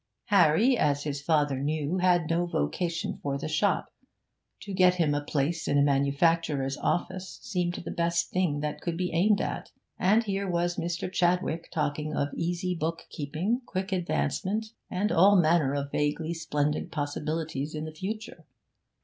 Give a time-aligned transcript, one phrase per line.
[0.29, 3.93] Harry, as his father knew, had no vocation for the shop;
[4.59, 8.97] to get him a place in a manufacturer's office seemed the best thing that could
[8.97, 9.69] be aimed at,
[9.99, 11.07] and here was Mr.
[11.11, 17.75] Chadwick talking of easy book keeping, quick advancement, and all manner of vaguely splendid possibilities
[17.75, 18.47] in the future.